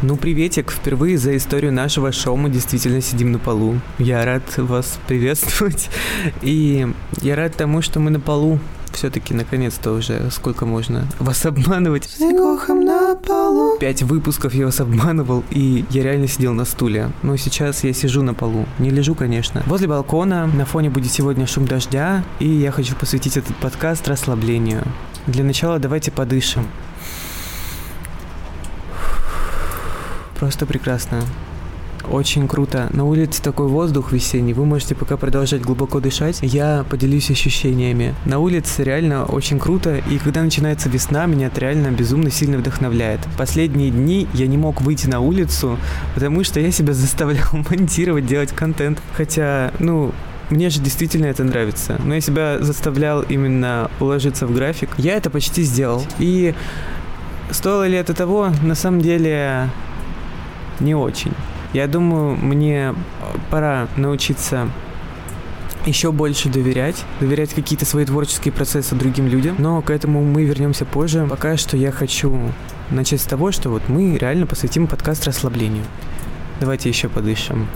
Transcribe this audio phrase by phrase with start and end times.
[0.00, 0.70] Ну, приветик.
[0.70, 3.80] Впервые за историю нашего шоу мы действительно сидим на полу.
[3.98, 5.90] Я рад вас приветствовать.
[6.40, 6.86] И
[7.20, 8.60] я рад тому, что мы на полу.
[8.92, 12.08] Все-таки, наконец-то уже, сколько можно вас обманывать?
[12.20, 13.76] На полу.
[13.80, 17.10] Пять выпусков я вас обманывал, и я реально сидел на стуле.
[17.24, 18.66] Но сейчас я сижу на полу.
[18.78, 19.64] Не лежу, конечно.
[19.66, 24.84] Возле балкона, на фоне будет сегодня шум дождя, и я хочу посвятить этот подкаст расслаблению.
[25.26, 26.68] Для начала давайте подышим.
[30.38, 31.22] Просто прекрасно.
[32.10, 32.88] Очень круто.
[32.92, 36.38] На улице такой воздух весенний, вы можете пока продолжать глубоко дышать.
[36.42, 38.14] Я поделюсь ощущениями.
[38.24, 43.20] На улице реально очень круто, и когда начинается весна, меня это реально безумно сильно вдохновляет.
[43.36, 45.78] Последние дни я не мог выйти на улицу,
[46.14, 49.02] потому что я себя заставлял монтировать, делать контент.
[49.14, 50.12] Хотя, ну,
[50.50, 52.00] мне же действительно это нравится.
[52.02, 54.90] Но я себя заставлял именно уложиться в график.
[54.96, 56.02] Я это почти сделал.
[56.18, 56.54] И
[57.50, 58.50] стоило ли это того?
[58.62, 59.68] На самом деле
[60.80, 61.32] не очень.
[61.72, 62.94] Я думаю, мне
[63.50, 64.68] пора научиться
[65.86, 70.84] еще больше доверять, доверять какие-то свои творческие процессы другим людям, но к этому мы вернемся
[70.84, 71.26] позже.
[71.28, 72.52] Пока что я хочу
[72.90, 75.84] начать с того, что вот мы реально посвятим подкаст расслаблению.
[76.60, 77.68] Давайте еще подышим.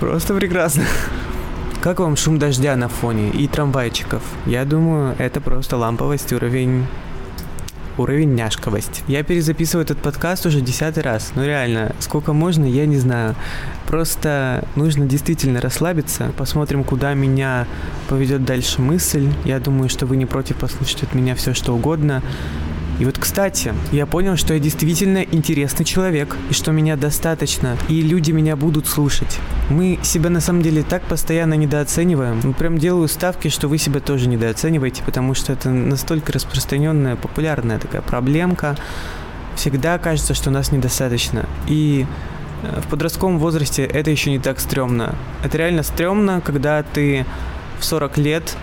[0.00, 0.84] Просто прекрасно.
[1.80, 4.22] Как вам шум дождя на фоне и трамвайчиков?
[4.46, 6.86] Я думаю, это просто ламповость, уровень
[7.98, 9.04] уровень няшковость.
[9.08, 11.32] Я перезаписываю этот подкаст уже десятый раз.
[11.34, 13.34] Ну реально, сколько можно, я не знаю.
[13.86, 16.32] Просто нужно действительно расслабиться.
[16.36, 17.66] Посмотрим, куда меня
[18.08, 19.28] поведет дальше мысль.
[19.44, 22.22] Я думаю, что вы не против послушать от меня все, что угодно.
[23.02, 28.00] И вот, кстати, я понял, что я действительно интересный человек, и что меня достаточно, и
[28.00, 29.40] люди меня будут слушать.
[29.70, 32.40] Мы себя на самом деле так постоянно недооцениваем.
[32.44, 37.80] Мы прям делаю ставки, что вы себя тоже недооцениваете, потому что это настолько распространенная, популярная
[37.80, 38.76] такая проблемка.
[39.56, 41.48] Всегда кажется, что нас недостаточно.
[41.66, 42.06] И
[42.62, 45.16] э, в подростковом возрасте это еще не так стрёмно.
[45.42, 47.26] Это реально стрёмно, когда ты
[47.80, 48.56] в 40 лет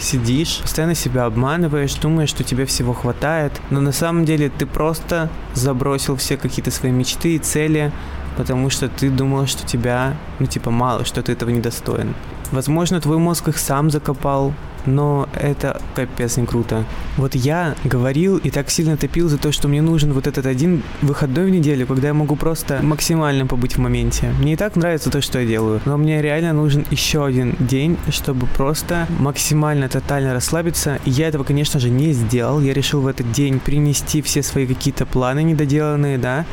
[0.00, 5.28] сидишь, постоянно себя обманываешь, думаешь, что тебе всего хватает, но на самом деле ты просто
[5.54, 7.92] забросил все какие-то свои мечты и цели,
[8.36, 12.14] потому что ты думал, что тебя, ну типа мало, что ты этого недостоин.
[12.50, 14.54] Возможно, твой мозг их сам закопал,
[14.86, 16.84] но это капец не круто.
[17.16, 20.82] Вот я говорил и так сильно топил за то, что мне нужен вот этот один
[21.02, 24.32] выходной в неделю, когда я могу просто максимально побыть в моменте.
[24.38, 27.96] Мне и так нравится то, что я делаю, но мне реально нужен еще один день,
[28.10, 30.98] чтобы просто максимально тотально расслабиться.
[31.04, 32.60] И я этого, конечно же, не сделал.
[32.60, 36.46] Я решил в этот день принести все свои какие-то планы недоделанные, да,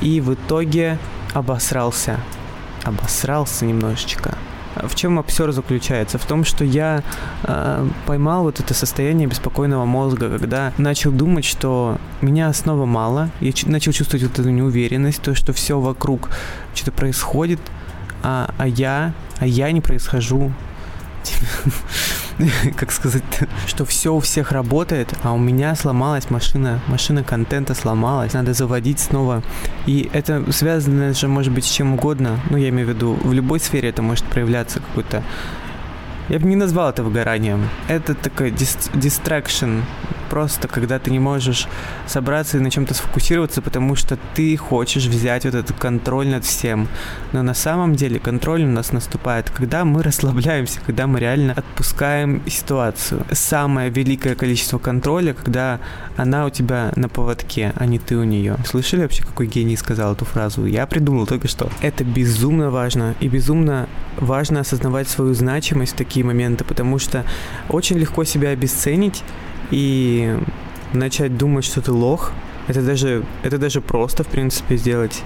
[0.00, 0.98] и в итоге
[1.32, 2.20] обосрался.
[2.84, 4.36] Обосрался немножечко.
[4.82, 6.18] В чем обсер заключается?
[6.18, 7.02] В том, что я
[7.44, 13.52] э, поймал вот это состояние беспокойного мозга, когда начал думать, что меня снова мало, я
[13.66, 16.30] начал чувствовать вот эту неуверенность, то, что все вокруг
[16.74, 17.60] что-то происходит,
[18.22, 20.52] а, а я, а я не происхожу.
[22.76, 23.22] как сказать,
[23.66, 29.00] что все у всех работает, а у меня сломалась машина, машина контента сломалась, надо заводить
[29.00, 29.42] снова.
[29.86, 33.32] И это связано же может быть с чем угодно, ну я имею в виду, в
[33.32, 35.22] любой сфере это может проявляться какой-то
[36.28, 37.68] я бы не назвал это выгоранием.
[37.88, 39.82] Это такой дистракшн.
[40.30, 41.68] Просто когда ты не можешь
[42.06, 46.88] собраться и на чем-то сфокусироваться, потому что ты хочешь взять вот этот контроль над всем.
[47.32, 52.42] Но на самом деле контроль у нас наступает, когда мы расслабляемся, когда мы реально отпускаем
[52.48, 53.24] ситуацию.
[53.32, 55.80] Самое великое количество контроля, когда
[56.16, 58.56] она у тебя на поводке, а не ты у нее.
[58.66, 60.66] Слышали вообще, какой гений сказал эту фразу?
[60.66, 61.70] Я придумал только что.
[61.80, 63.14] Это безумно важно.
[63.20, 63.88] И безумно
[64.18, 67.24] важно осознавать свою значимость в такие моменты, потому что
[67.68, 69.22] очень легко себя обесценить
[69.70, 70.36] и
[70.92, 72.32] начать думать, что ты лох.
[72.68, 75.22] Это даже, это даже просто, в принципе, сделать.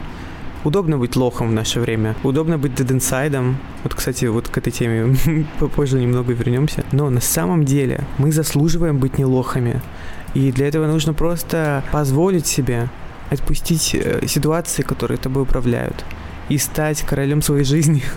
[0.62, 2.15] Удобно быть лохом в наше время.
[2.23, 3.56] Удобно быть дединсайдом.
[3.83, 5.17] Вот, кстати, вот к этой теме
[5.59, 6.84] попозже немного вернемся.
[6.93, 9.81] Но на самом деле мы заслуживаем быть не лохами.
[10.34, 12.89] И для этого нужно просто позволить себе
[13.31, 16.04] отпустить э, ситуации, которые тобой управляют.
[16.51, 18.03] И стать королем своей жизни.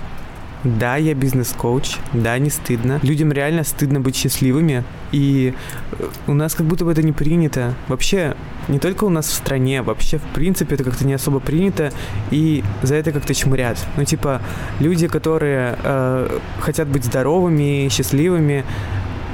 [0.63, 2.99] Да, я бизнес-коуч, да, не стыдно.
[3.03, 5.53] Людям реально стыдно быть счастливыми, и
[5.91, 7.73] э, у нас как будто бы это не принято.
[7.89, 8.37] Вообще,
[8.69, 11.91] не только у нас в стране, вообще, в принципе, это как-то не особо принято,
[12.31, 13.77] и за это как-то чмурят.
[13.97, 14.41] Ну, типа,
[14.79, 18.63] люди, которые э, хотят быть здоровыми, счастливыми,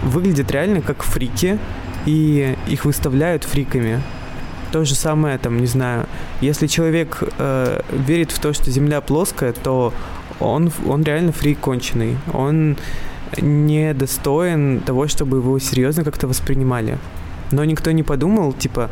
[0.03, 1.59] выглядят реально как фрики,
[2.07, 4.01] и их выставляют фриками.
[4.71, 6.07] То же самое, там, не знаю,
[6.41, 9.93] если человек э, верит в то, что Земля плоская, то
[10.39, 12.18] он, он реально фрик конченый.
[12.33, 12.77] Он
[13.38, 16.97] не достоин того, чтобы его серьезно как-то воспринимали.
[17.51, 18.89] Но никто не подумал, типа,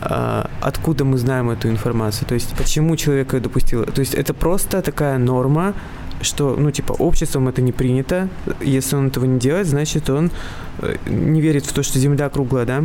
[0.00, 3.84] а, откуда мы знаем эту информацию, то есть почему человек ее допустил.
[3.84, 5.74] То есть это просто такая норма,
[6.22, 8.28] что, ну, типа, обществом это не принято.
[8.60, 10.30] Если он этого не делает, значит, он
[10.78, 12.84] э, не верит в то, что Земля круглая, да?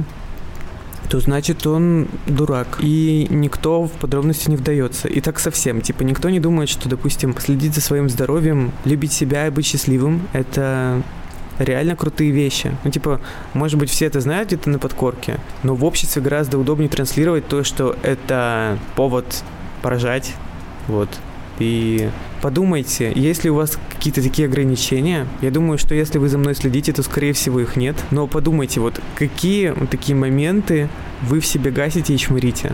[1.10, 2.80] То значит он дурак.
[2.82, 5.08] И никто в подробности не вдается.
[5.08, 5.82] И так совсем.
[5.82, 10.28] Типа никто не думает, что, допустим, следить за своим здоровьем, любить себя и быть счастливым—
[10.34, 11.02] это
[11.60, 12.76] реально крутые вещи.
[12.84, 13.22] Ну, типа,
[13.54, 17.64] может быть, все это знают где-то на подкорке, но в обществе гораздо удобнее транслировать то,
[17.64, 19.44] что это повод
[19.82, 20.34] поражать,
[20.88, 21.10] вот.
[21.60, 22.10] И
[22.42, 25.28] подумайте, есть ли у вас какие-то такие ограничения.
[25.42, 27.96] Я думаю, что если вы за мной следите, то, скорее всего, их нет.
[28.12, 30.90] Но подумайте, вот какие вот такие моменты
[31.22, 32.74] вы в себе гасите и чмырите.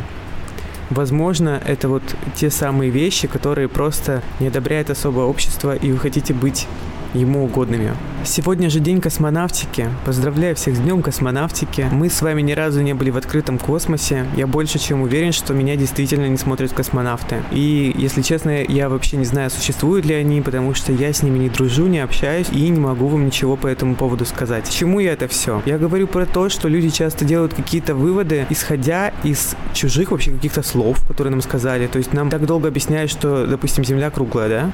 [0.89, 2.03] Возможно, это вот
[2.35, 6.67] те самые вещи, которые просто не одобряет особое общество, и вы хотите быть
[7.13, 7.93] ему угодными.
[8.23, 9.89] Сегодня же день космонавтики.
[10.05, 11.87] Поздравляю всех с днем космонавтики.
[11.91, 14.27] Мы с вами ни разу не были в открытом космосе.
[14.35, 17.41] Я больше чем уверен, что меня действительно не смотрят космонавты.
[17.51, 21.39] И, если честно, я вообще не знаю, существуют ли они, потому что я с ними
[21.39, 24.69] не дружу, не общаюсь и не могу вам ничего по этому поводу сказать.
[24.69, 25.61] Чему я это все?
[25.65, 30.61] Я говорю про то, что люди часто делают какие-то выводы, исходя из чужих вообще каких-то
[30.61, 31.87] слов, которые нам сказали.
[31.87, 34.71] То есть нам так долго объясняют, что, допустим, Земля круглая, да?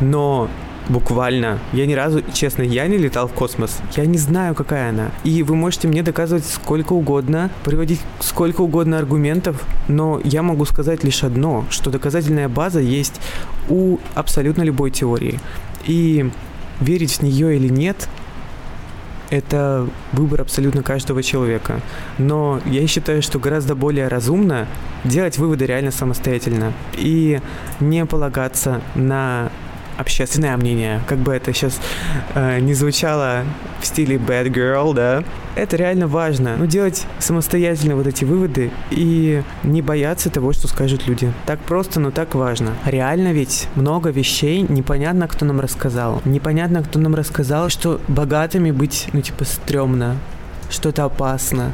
[0.00, 0.48] Но
[0.88, 1.58] Буквально.
[1.72, 3.78] Я ни разу, честно, я не летал в космос.
[3.96, 5.10] Я не знаю, какая она.
[5.24, 11.04] И вы можете мне доказывать сколько угодно, приводить сколько угодно аргументов, но я могу сказать
[11.04, 13.20] лишь одно, что доказательная база есть
[13.68, 15.38] у абсолютно любой теории.
[15.86, 16.30] И
[16.80, 18.08] верить в нее или нет,
[19.30, 21.80] это выбор абсолютно каждого человека.
[22.18, 24.66] Но я считаю, что гораздо более разумно
[25.04, 27.40] делать выводы реально самостоятельно и
[27.80, 29.50] не полагаться на
[30.02, 31.80] общественное мнение, как бы это сейчас
[32.34, 33.44] э, не звучало
[33.80, 36.56] в стиле bad girl, да, это реально важно.
[36.58, 41.32] Ну, делать самостоятельно вот эти выводы и не бояться того, что скажут люди.
[41.46, 42.72] Так просто, но так важно.
[42.84, 46.20] Реально ведь много вещей непонятно, кто нам рассказал.
[46.24, 50.16] Непонятно, кто нам рассказал, что богатыми быть, ну, типа, стрёмно,
[50.70, 51.72] что это опасно,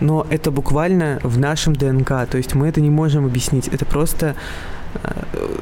[0.00, 4.34] но это буквально в нашем ДНК, то есть мы это не можем объяснить, это просто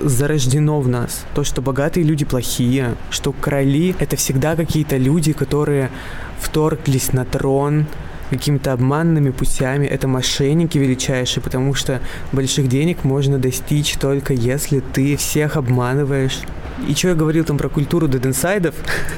[0.02, 1.24] зарождено в нас.
[1.34, 5.90] То, что богатые люди плохие, что короли— это всегда какие-то люди, которые
[6.38, 7.86] вторглись на трон,
[8.30, 9.86] какими-то обманными путями.
[9.86, 12.00] Это мошенники величайшие, потому что
[12.32, 16.40] больших денег можно достичь только если ты всех обманываешь.
[16.88, 18.74] И что я говорил там про культуру дединсайдов?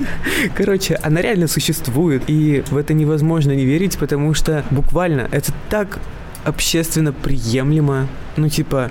[0.56, 6.00] Короче, она реально существует, и в это невозможно не верить, потому что буквально это так
[6.44, 8.08] общественно приемлемо.
[8.36, 8.90] Ну, типа,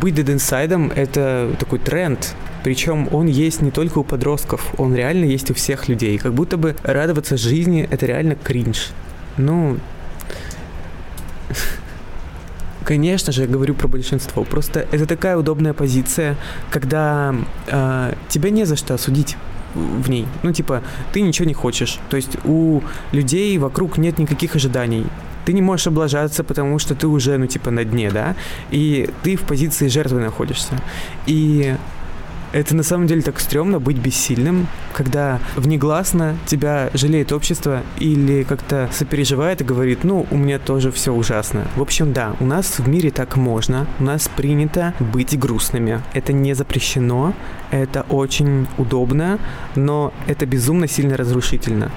[0.00, 2.34] быть дединсайдом— это такой тренд,
[2.64, 6.18] причем он есть не только у подростков, он реально есть у всех людей.
[6.18, 8.90] Как будто бы радоваться жизни— это реально кринж.
[9.36, 9.78] Ну,
[12.84, 14.44] Конечно же, я говорю про большинство.
[14.44, 16.36] Просто это такая удобная позиция,
[16.70, 17.34] когда
[17.66, 19.36] э, тебя не за что осудить
[19.74, 20.26] в ней.
[20.42, 21.98] Ну, типа, ты ничего не хочешь.
[22.10, 25.06] То есть у людей вокруг нет никаких ожиданий
[25.44, 28.34] ты не можешь облажаться, потому что ты уже, ну, типа, на дне, да,
[28.70, 30.74] и ты в позиции жертвы находишься.
[31.26, 31.74] И
[32.52, 38.90] это на самом деле так стрёмно быть бессильным, когда внегласно тебя жалеет общество или как-то
[38.92, 41.66] сопереживает и говорит, ну, у меня тоже все ужасно.
[41.76, 46.02] В общем, да, у нас в мире так можно, у нас принято быть грустными.
[46.12, 47.34] Это не запрещено,
[47.70, 49.38] это очень удобно,
[49.74, 51.90] но это безумно сильно разрушительно.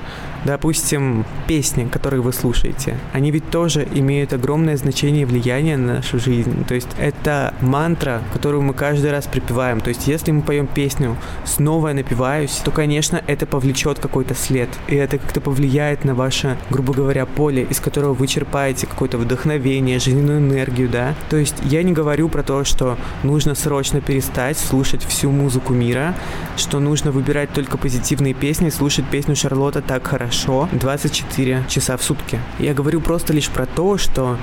[0.45, 6.19] Допустим, песни, которые вы слушаете, они ведь тоже имеют огромное значение и влияние на нашу
[6.19, 6.63] жизнь.
[6.65, 9.81] То есть это мантра, которую мы каждый раз припеваем.
[9.81, 14.69] То есть если мы поем песню «Снова я напиваюсь», то, конечно, это повлечет какой-то след.
[14.87, 19.99] И это как-то повлияет на ваше, грубо говоря, поле, из которого вы черпаете какое-то вдохновение,
[19.99, 21.15] жизненную энергию, да.
[21.29, 26.13] То есть я не говорю про то, что нужно срочно перестать слушать всю музыку мира,
[26.55, 32.03] что нужно выбирать только позитивные песни, слушать песню Шарлотта так хорошо, хорошо 24 часа в
[32.03, 32.39] сутки.
[32.59, 34.37] Я говорю просто лишь про то, что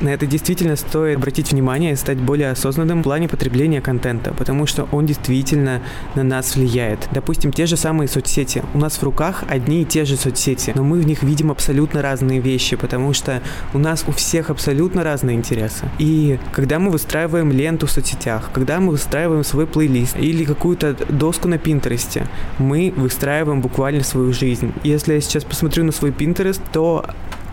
[0.00, 4.66] на это действительно стоит обратить внимание и стать более осознанным в плане потребления контента, потому
[4.66, 5.82] что он действительно
[6.14, 7.08] на нас влияет.
[7.12, 8.62] Допустим, те же самые соцсети.
[8.74, 12.02] У нас в руках одни и те же соцсети, но мы в них видим абсолютно
[12.02, 13.42] разные вещи, потому что
[13.74, 15.84] у нас у всех абсолютно разные интересы.
[15.98, 21.48] И когда мы выстраиваем ленту в соцсетях, когда мы выстраиваем свой плейлист или какую-то доску
[21.48, 22.26] на Пинтересте,
[22.58, 24.72] мы выстраиваем буквально свою жизнь.
[24.84, 27.04] Если я сейчас посмотрю на свой Pinterest, то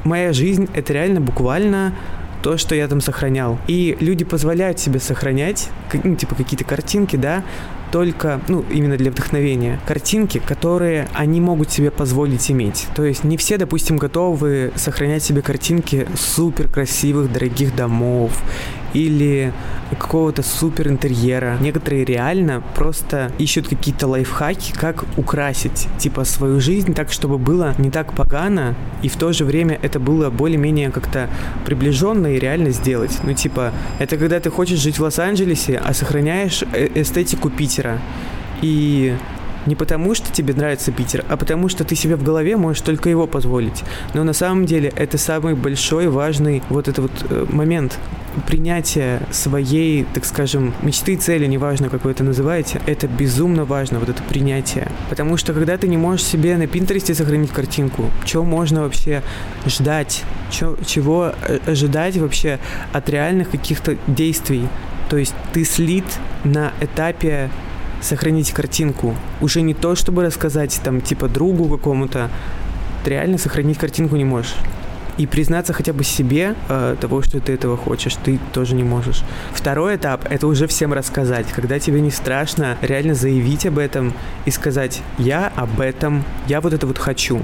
[0.03, 1.93] моя жизнь— это реально буквально
[2.45, 3.57] то, что я там сохранял.
[3.65, 5.69] И люди позволяют себе сохранять,
[6.03, 7.43] ну, типа какие-то картинки, да,
[7.91, 12.85] только, ну, именно для вдохновения, картинки, которые они могут себе позволить иметь.
[12.95, 18.39] То есть не все, допустим, готовы сохранять себе картинки супер красивых, дорогих домов
[18.95, 19.53] или
[19.99, 21.57] какого-то супер интерьера.
[21.59, 27.91] Некоторые реально просто ищут какие-то лайфхаки, как украсить, типа, свою жизнь так, чтобы было не
[27.91, 31.29] так погано, и в то же время это было более-менее как-то
[31.65, 33.19] приближенно и реально сделать.
[33.23, 37.99] Ну, типа, это когда ты хочешь жить в Лос-Анджелесе, а сохраняешь э, эстетику Питера.
[38.61, 39.13] И
[39.65, 43.09] не потому, что тебе нравится Питер, а потому, что ты себе в голове можешь только
[43.09, 43.83] его позволить.
[44.13, 47.99] Но на самом деле это самый большой, важный вот этот вот э, момент
[48.41, 54.09] принятия своей, так скажем, мечты, цели, неважно, как вы это называете, это безумно важно, вот
[54.09, 54.87] это принятие.
[55.09, 59.21] Потому что когда ты не можешь себе на Пинтересте сохранить картинку, чего можно вообще
[59.65, 62.59] ждать, чё, чего э, ожидать вообще
[62.93, 64.67] от реальных каких-то действий,
[65.09, 66.05] то есть ты слит
[66.43, 67.49] на этапе
[68.01, 69.15] сохранить картинку.
[69.41, 72.29] Уже не то, чтобы рассказать там типа другу какому-то,
[73.03, 74.55] ты реально сохранить картинку не можешь.
[75.17, 79.23] И признаться хотя бы себе э, того, что ты этого хочешь, ты тоже не можешь.
[79.53, 81.47] Второй этап— это уже всем рассказать.
[81.47, 84.13] Когда тебе не страшно реально заявить об этом
[84.45, 87.41] и сказать «я об этом, я вот это вот хочу»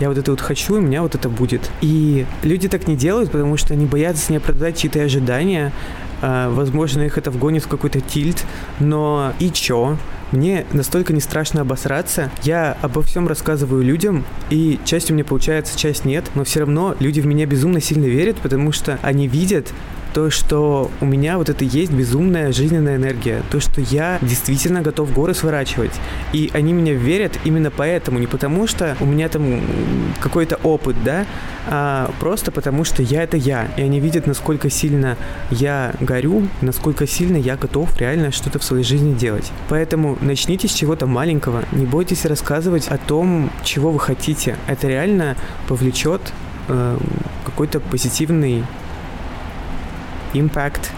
[0.00, 1.70] я вот это вот хочу, и у меня вот это будет.
[1.80, 5.72] И люди так не делают, потому что они боятся не оправдать чьи-то ожидания,
[6.20, 8.44] а, возможно, их это вгонит в какой-то тильт,
[8.80, 9.96] но и чё?
[10.32, 12.30] Мне настолько не страшно обосраться.
[12.42, 16.96] Я обо всем рассказываю людям, и часть у меня получается, часть нет, но все равно
[16.98, 19.72] люди в меня безумно сильно верят, потому что они видят,
[20.12, 25.12] то, что у меня вот это есть безумная жизненная энергия, то, что я действительно готов
[25.12, 25.92] горы сворачивать.
[26.32, 29.60] И они меня верят именно поэтому, не потому что у меня там
[30.20, 31.26] какой-то опыт, да,
[31.66, 33.68] а просто потому что я это я.
[33.76, 35.16] И они видят, насколько сильно
[35.50, 39.50] я горю, насколько сильно я готов реально что-то в своей жизни делать.
[39.68, 44.56] Поэтому начните с чего-то маленького, не бойтесь рассказывать о том, чего вы хотите.
[44.66, 45.36] Это реально
[45.68, 46.20] повлечет
[46.68, 46.98] э,
[47.44, 48.64] какой-то позитивный
[50.34, 50.90] Impact.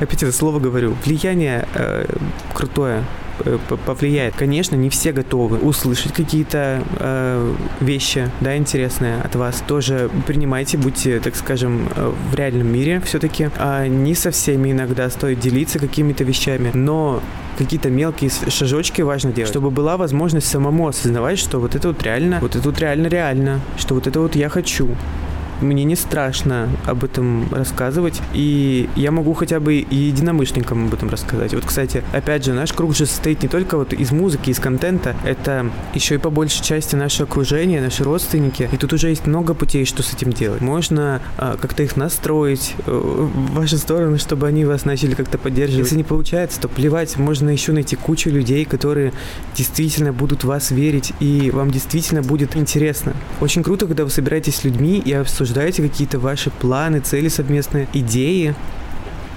[0.00, 0.96] Опять это слово говорю.
[1.04, 2.06] Влияние э,
[2.54, 3.04] крутое
[3.40, 4.34] э, повлияет.
[4.34, 9.62] Конечно, не все готовы услышать какие-то э, вещи, да, интересные от вас.
[9.66, 13.50] Тоже принимайте, будьте, так скажем, э, в реальном мире все-таки.
[13.58, 17.22] А не со всеми иногда стоит делиться какими-то вещами, но
[17.58, 22.38] какие-то мелкие шажочки важно делать, чтобы была возможность самому осознавать, что вот это вот реально,
[22.40, 24.88] вот это вот реально реально, что вот это вот я хочу,
[25.60, 31.08] мне не страшно об этом рассказывать, и я могу хотя бы и единомышленникам об этом
[31.08, 31.54] рассказать.
[31.54, 35.16] Вот, кстати, опять же, наш круг же состоит не только вот из музыки, из контента,
[35.24, 39.54] это еще и по большей части наше окружение, наши родственники, и тут уже есть много
[39.54, 40.60] путей, что с этим делать.
[40.60, 45.86] Можно а, как-то их настроить э, в вашу сторону, чтобы они вас начали как-то поддерживать.
[45.86, 49.12] Если не получается, то плевать, можно еще найти кучу людей, которые
[49.56, 53.14] действительно будут вас верить, и вам действительно будет интересно.
[53.40, 57.88] Очень круто, когда вы собираетесь с людьми и обсуждаете обсуждаете какие-то ваши планы, цели совместные,
[57.94, 58.54] идеи,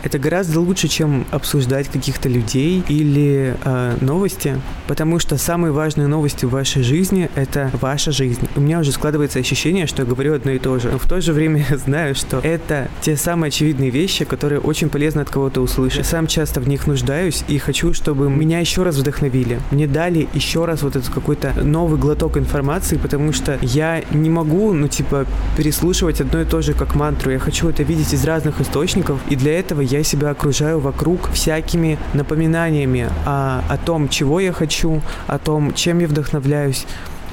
[0.04, 6.46] это гораздо лучше, чем обсуждать каких-то людей или э, новости, потому что самые важные новости
[6.46, 8.48] в вашей жизни— это ваша жизнь.
[8.56, 11.22] У меня уже складывается ощущение, что я говорю одно и то же, но в то
[11.22, 15.62] же время я знаю, что это те самые очевидные вещи, которые очень полезно от кого-то
[15.62, 16.00] услышать.
[16.00, 19.60] Я сам часто в них нуждаюсь и хочу, чтобы меня еще раз вдохновили.
[19.72, 24.74] Мне дали еще раз вот этот какой-то новый глоток информации, потому что я не могу,
[24.74, 25.26] ну, типа,
[25.58, 27.32] переслушивать одно и то же как мантру.
[27.32, 31.98] Я хочу это видеть из разных источников, и для этого я себя окружаю вокруг всякими
[32.14, 36.86] напоминаниями о, о том, чего я хочу, о том, чем я вдохновляюсь.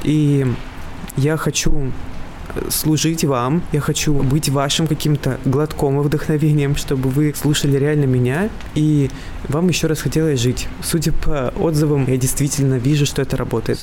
[0.03, 0.47] И
[1.17, 1.93] я хочу
[2.71, 8.49] служить вам, я хочу быть вашим каким-то глотком и вдохновением, чтобы вы слушали реально меня,
[8.75, 9.11] и
[9.49, 10.69] вам еще раз хотелось жить.
[10.83, 13.78] Судя по отзывам, я действительно вижу, что это работает.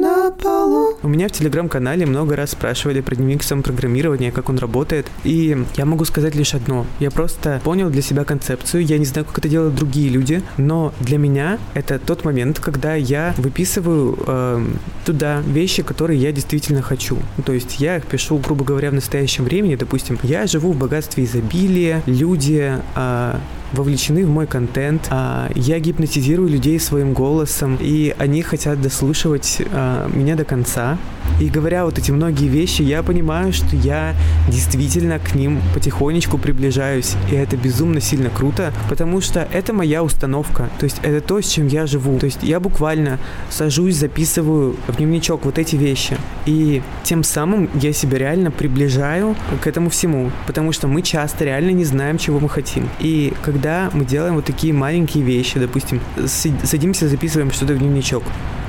[0.00, 0.98] на полу.
[1.02, 5.84] У меня в телеграм-канале много раз спрашивали про дневник самопрограммирования, как он работает, и я
[5.84, 6.86] могу сказать лишь одно.
[7.00, 10.92] Я просто понял для себя концепцию, я не знаю, как это делают другие люди, но
[11.00, 14.66] для меня это тот момент, когда я выписываю э,
[15.04, 17.18] туда вещи, которые я действительно хочу.
[17.44, 19.76] То есть я их пишу, грубо говоря, в настоящем времени.
[19.76, 23.34] Допустим, я живу в богатстве изобилия, люди э,
[23.76, 30.08] вовлечены в мой контент, э, я гипнотизирую людей своим голосом, и они хотят дослушивать э,
[30.12, 30.98] меня до конца.
[31.40, 34.14] И говоря вот эти многие вещи, я понимаю, что я
[34.48, 37.14] действительно к ним потихонечку приближаюсь.
[37.30, 40.70] И это безумно сильно круто, потому что это моя установка.
[40.78, 42.18] То есть это то, с чем я живу.
[42.18, 43.18] То есть я буквально
[43.50, 46.16] сажусь, записываю в дневничок вот эти вещи.
[46.46, 50.30] И тем самым я себя реально приближаю к этому всему.
[50.46, 52.88] Потому что мы часто реально не знаем, чего мы хотим.
[52.98, 58.22] И когда мы делаем вот такие маленькие вещи, допустим, садимся, записываем что-то в дневничок,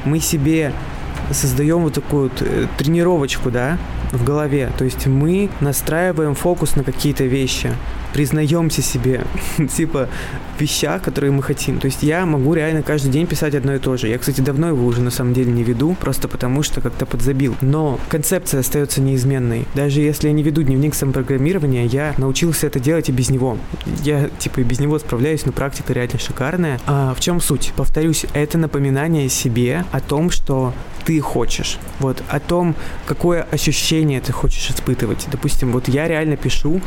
[0.05, 0.73] мы себе
[1.31, 3.77] создаем вот такую вот э, тренировочку, да,
[4.11, 4.71] в голове.
[4.77, 7.71] То есть мы настраиваем фокус на какие-то вещи,
[8.13, 9.25] признаемся себе,
[9.75, 10.09] типа,
[10.59, 11.79] вещах, которые мы хотим.
[11.79, 14.07] То есть я могу реально каждый день писать одно и то же.
[14.07, 17.55] Я, кстати, давно его уже на самом деле не веду, просто потому что как-то подзабил.
[17.61, 19.65] Но концепция остается неизменной.
[19.75, 23.57] Даже если я не веду дневник самопрограммирования, я научился это делать и без него.
[24.03, 26.79] Я, типа, и без него справляюсь, но практика реально шикарная.
[26.85, 27.73] А в чем суть?
[27.75, 30.73] Повторюсь, это напоминание себе о том, что
[31.05, 31.77] ты хочешь.
[31.99, 35.27] Вот, о том, какое ощущение ты хочешь испытывать.
[35.31, 36.81] Допустим, вот я реально пишу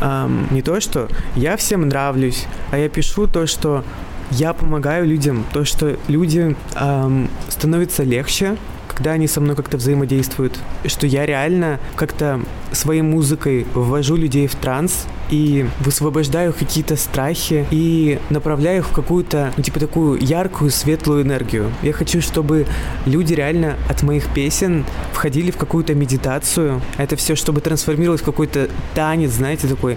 [0.00, 3.84] эм, не то, что я всем нравлюсь, а я пишу то, что
[4.30, 8.56] я помогаю людям, то, что людям эм, становится легче,
[8.98, 12.40] когда они со мной как-то взаимодействуют, что я реально как-то
[12.72, 19.52] своей музыкой ввожу людей в транс и высвобождаю какие-то страхи и направляю их в какую-то,
[19.56, 21.70] ну, типа такую яркую, светлую энергию.
[21.80, 22.66] Я хочу, чтобы
[23.06, 26.82] люди реально от моих песен входили в какую-то медитацию.
[26.96, 29.96] Это все, чтобы трансформировалось в какой-то танец, знаете, такой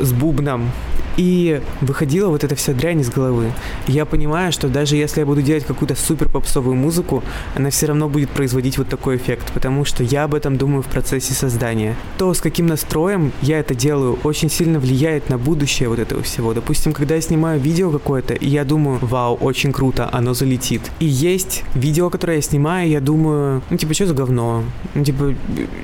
[0.00, 0.70] с бубном,
[1.18, 3.52] и выходила вот эта вся дрянь из головы.
[3.86, 7.22] я понимаю, что даже если я буду делать какую-то супер попсовую музыку,
[7.54, 10.86] она все равно будет производить вот такой эффект, потому что я об этом думаю в
[10.86, 11.96] процессе создания.
[12.16, 16.54] То, с каким настроем я это делаю, очень сильно влияет на будущее вот этого всего.
[16.54, 20.82] Допустим, когда я снимаю видео какое-то, и я думаю, вау, очень круто, оно залетит.
[21.00, 24.62] И есть видео, которое я снимаю, я думаю, ну, типа, что за говно?
[24.94, 25.34] Ну, типа,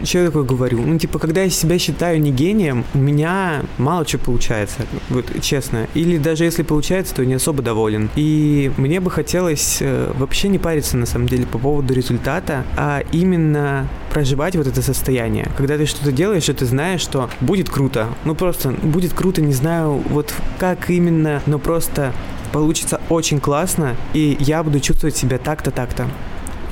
[0.05, 0.81] что я такое говорю?
[0.81, 4.83] Ну, типа, когда я себя считаю не гением, у меня мало чего получается.
[5.09, 5.87] Вот вот честно.
[5.95, 8.11] Или даже если получается, то не особо доволен.
[8.17, 13.03] И мне бы хотелось э, вообще не париться на самом деле по поводу результата, а
[13.13, 15.51] именно проживать вот это состояние.
[15.57, 18.09] Когда ты что-то делаешь, и ты знаешь, что будет круто.
[18.25, 22.13] Ну просто будет круто, не знаю вот как именно, но просто
[22.53, 26.07] получится очень классно, и я буду чувствовать себя так-то, так-то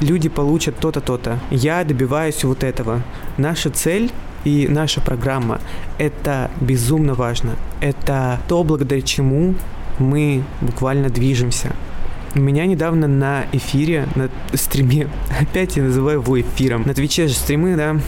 [0.02, 1.38] люди получат то-то, то-то.
[1.50, 3.02] Я добиваюсь вот этого.
[3.38, 4.10] Наша цель
[4.44, 5.60] и наша программа—
[5.98, 7.56] это безумно важно.
[7.80, 9.54] Это то, благодаря чему
[9.98, 11.74] мы буквально движемся.
[12.34, 15.08] Меня недавно на эфире, на стриме,
[15.40, 17.98] опять я называю его эфиром, на Твиче же стримы, да,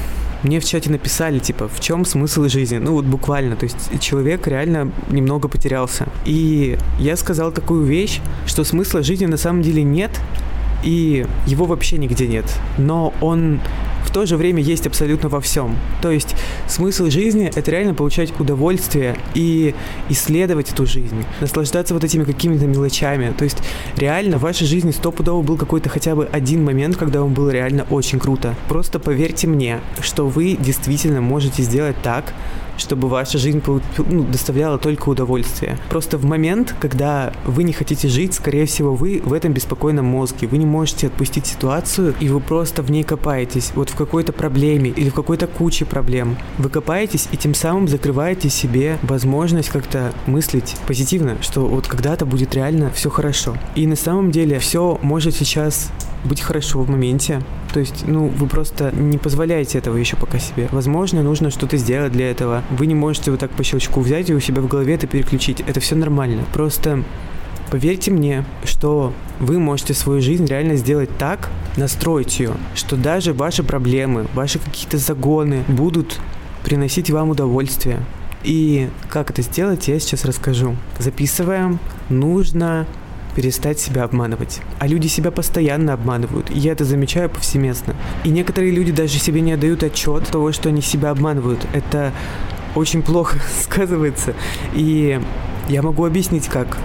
[0.44, 2.76] мне в чате написали, типа, в чем смысл жизни?
[2.76, 6.06] Ну вот буквально, то есть человек реально немного потерялся.
[6.26, 10.10] И я сказал такую вещь, что смысла жизни на самом деле нет,
[10.82, 12.44] и его вообще нигде нет.
[12.76, 13.60] Но он
[14.04, 15.76] в то же время есть абсолютно во всем.
[16.02, 16.34] То есть
[16.68, 19.74] смысл жизни— это реально получать удовольствие и
[20.08, 23.32] исследовать эту жизнь, наслаждаться вот этими какими-то мелочами.
[23.36, 23.58] То есть
[23.96, 27.86] реально в вашей жизни стопудово был какой-то хотя бы один момент, когда он был реально
[27.90, 28.54] очень круто.
[28.68, 32.32] Просто поверьте мне, что вы действительно можете сделать так,
[32.76, 33.62] чтобы ваша жизнь
[33.98, 35.78] ну, доставляла только удовольствие.
[35.88, 40.46] Просто в момент, когда вы не хотите жить, скорее всего, вы в этом беспокойном мозге,
[40.46, 44.90] вы не можете отпустить ситуацию, и вы просто в ней копаетесь, вот в какой-то проблеме
[44.90, 46.36] или в какой-то куче проблем.
[46.58, 52.54] Вы копаетесь и тем самым закрываете себе возможность как-то мыслить позитивно, что вот когда-то будет
[52.54, 53.56] реально все хорошо.
[53.74, 55.90] И на самом деле все может сейчас
[56.24, 57.40] быть хорошо в моменте.
[57.72, 60.68] То есть, ну, вы просто не позволяете этого еще пока себе.
[60.70, 62.62] Возможно, нужно что-то сделать для этого.
[62.70, 65.60] Вы не можете вот так по щелчку взять и у себя в голове это переключить.
[65.66, 66.44] Это все нормально.
[66.52, 67.04] Просто
[67.70, 73.64] Поверьте мне, что вы можете свою жизнь реально сделать так, настроить ее, что даже ваши
[73.64, 76.20] проблемы, ваши какие-то загоны будут
[76.62, 77.98] приносить вам удовольствие.
[78.44, 80.76] И как это сделать, я сейчас расскажу.
[80.98, 81.80] Записываем.
[82.10, 82.86] Нужно
[83.34, 84.60] перестать себя обманывать.
[84.78, 87.96] А люди себя постоянно обманывают, и я это замечаю повсеместно.
[88.22, 91.66] И некоторые люди даже себе не отдают отчет того, что они себя обманывают.
[91.72, 92.12] Это
[92.74, 94.34] очень плохо сказывается.
[94.74, 95.20] И
[95.68, 96.78] я могу объяснить, как.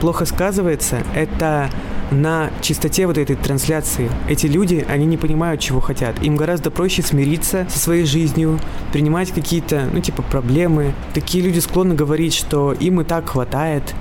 [0.00, 1.70] Плохо сказывается это
[2.10, 4.10] на чистоте вот этой трансляции.
[4.28, 6.22] Эти люди, они не понимают, чего хотят.
[6.22, 8.58] Им гораздо проще смириться со своей жизнью,
[8.92, 10.92] принимать какие-то, ну, типа, проблемы.
[11.14, 13.94] Такие люди склонны говорить, что им и так хватает,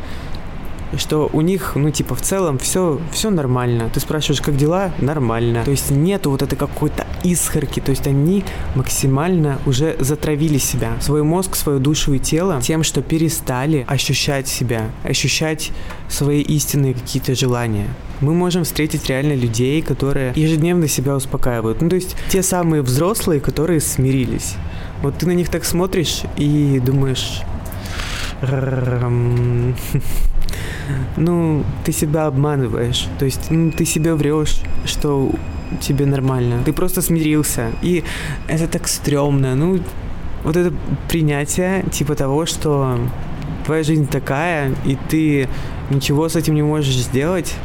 [0.98, 3.90] что у них, ну, типа, в целом все, все нормально.
[3.94, 4.92] Ты спрашиваешь, как дела?
[5.00, 5.64] Нормально.
[5.64, 8.44] То есть нету вот этой какой-то искорки, то есть они
[8.76, 14.92] максимально уже затравили себя, свой мозг, свою душу и тело тем, что перестали ощущать себя,
[15.04, 15.72] ощущать
[16.10, 17.88] свои истинные какие-то желания.
[18.20, 21.82] Мы можем встретить реально людей, которые ежедневно себя успокаивают.
[21.82, 24.56] Ну, то есть те самые взрослые, которые смирились.
[25.02, 27.42] Вот ты на них так смотришь и думаешь...
[31.18, 33.08] Ну, ты себя обманываешь.
[33.20, 35.32] То есть ну, ты себе врешь, что
[35.80, 36.64] тебе нормально.
[36.66, 37.72] Ты просто смирился.
[37.82, 38.04] И
[38.48, 39.56] это так стрёмно.
[39.56, 39.80] Ну,
[40.44, 40.74] вот это
[41.10, 42.98] принятие типа того, что
[43.66, 45.48] твоя жизнь такая, и ты
[45.90, 47.56] ничего с этим не можешь сделать,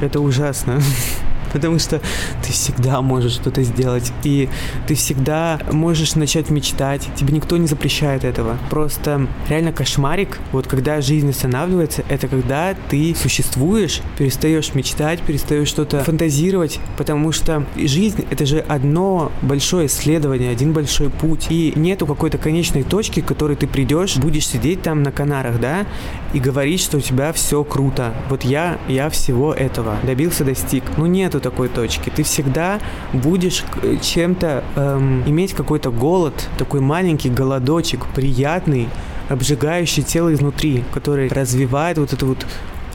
[0.00, 0.80] это ужасно.
[1.52, 2.00] потому что
[2.42, 4.48] ты всегда можешь что-то сделать, и
[4.86, 8.58] ты всегда можешь начать мечтать, тебе никто не запрещает этого.
[8.70, 16.02] Просто реально кошмарик, вот когда жизнь останавливается, это когда ты существуешь, перестаешь мечтать, перестаешь что-то
[16.04, 22.38] фантазировать, потому что жизнь это же одно большое исследование, один большой путь, и нету какой-то
[22.38, 25.86] конечной точки, к которой ты придешь, будешь сидеть там на Канарах, да,
[26.32, 28.14] и говорить, что у тебя все круто.
[28.28, 30.84] Вот я, я всего этого добился, достиг.
[30.96, 32.10] Ну нету такой точки.
[32.10, 32.80] Ты всегда
[33.12, 33.64] будешь
[34.02, 38.88] чем-то эм, иметь какой-то голод, такой маленький голодочек, приятный,
[39.28, 42.46] обжигающий тело изнутри, который развивает вот эту вот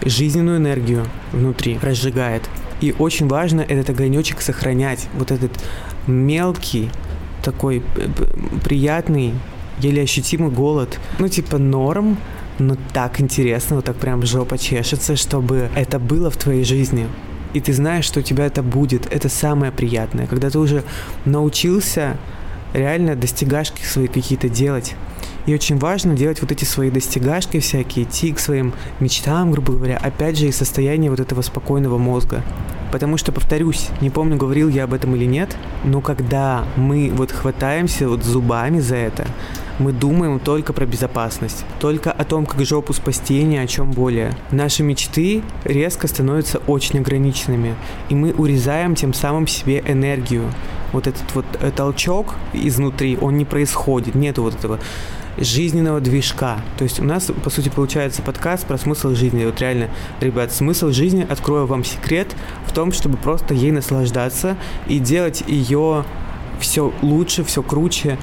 [0.04, 2.44] жизненную энергию внутри, разжигает.
[2.82, 5.52] И очень важно этот огонечек сохранять, вот этот
[6.08, 6.90] мелкий,
[7.44, 7.84] такой
[8.64, 9.34] приятный,
[9.80, 11.00] еле ощутимый голод.
[11.20, 12.18] Ну, типа норм,
[12.60, 17.08] но так интересно, вот так прям жопа чешется, чтобы это было в твоей жизни
[17.56, 19.08] и ты знаешь, что у тебя это будет.
[19.14, 20.84] Это самое приятное, когда ты уже
[21.24, 22.18] научился
[22.74, 24.94] реально достигашки свои какие-то делать.
[25.46, 29.98] И очень важно делать вот эти свои достигашки всякие, идти к своим мечтам, грубо говоря,
[29.98, 32.44] опять же, из состояния вот этого спокойного мозга.
[32.92, 37.32] Потому что, повторюсь, не помню, говорил я об этом или нет, но когда мы вот
[37.32, 39.28] хватаемся вот зубами за это,
[39.80, 44.36] мы думаем только про безопасность, только о том, как жопу спасти, ни о чем более.
[44.52, 47.76] Наши мечты резко становятся очень ограниченными,
[48.10, 50.44] и мы урезаем тем самым себе энергию.
[50.94, 54.80] Вот этот вот э, толчок изнутри, он не происходит, нету вот этого
[55.38, 56.62] жизненного движка.
[56.78, 59.44] То есть у нас, по сути, получается подкаст про смысл жизни.
[59.46, 59.90] Вот реально,
[60.22, 62.34] ребят, смысл жизни, открою вам секрет,
[62.66, 64.56] в том, чтобы просто ей наслаждаться
[64.88, 66.06] и делать ее
[66.60, 68.18] все лучше, все круче,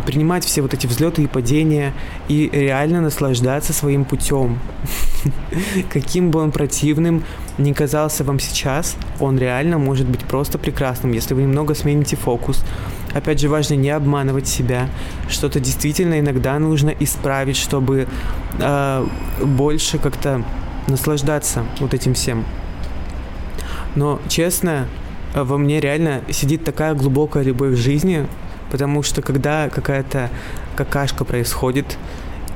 [0.00, 1.92] принимать все вот эти взлеты и падения
[2.28, 4.58] и реально наслаждаться своим путем.
[5.90, 7.24] Каким бы он противным
[7.58, 12.64] ни казался вам сейчас, он реально может быть просто прекрасным, если вы немного смените фокус.
[13.14, 14.88] Опять же, важно не обманывать себя.
[15.28, 18.08] Что-то действительно иногда нужно исправить, чтобы
[18.58, 19.06] э,
[19.44, 20.44] больше как-то
[20.88, 22.44] наслаждаться вот этим всем.
[23.94, 24.88] Но честно,
[25.34, 28.26] во мне реально сидит такая глубокая любовь к жизни,
[28.70, 30.30] потому что когда какая-то
[30.76, 31.98] какашка происходит,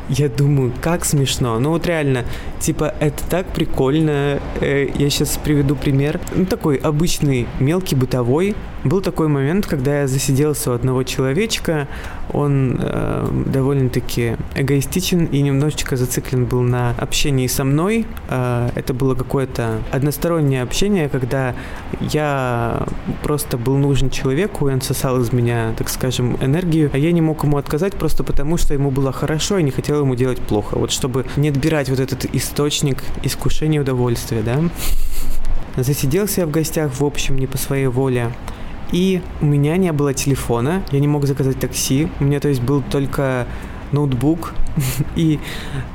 [0.09, 1.59] я думаю, как смешно.
[1.59, 2.25] Ну вот реально,
[2.61, 4.41] типа, это так прикольно.
[4.61, 6.19] Э, я сейчас приведу пример.
[6.35, 8.57] Ну, такой обычный, мелкий, бытовой.
[8.85, 11.89] Был такой момент, когда я засиделся у одного человечка,
[12.33, 18.07] он э, довольно-таки эгоистичен и немножечко зациклен был на общении со мной.
[18.29, 21.55] Э, это было какое-то одностороннее общение, когда
[22.01, 22.87] я
[23.23, 27.21] просто был нужен человеку, и он сосал из меня, так скажем, энергию, а я не
[27.21, 30.79] мог ему отказать просто потому, что ему было хорошо, и не хотел ему делать плохо.
[30.79, 34.61] Вот чтобы не отбирать вот этот источник искушения удовольствия, да.
[35.77, 38.33] Засиделся я в гостях, в общем, не по своей воле.
[38.93, 42.09] И у меня не было телефона, я не мог заказать такси.
[42.21, 43.47] У меня, то есть, был только
[43.93, 44.55] ноутбук.
[45.17, 45.39] И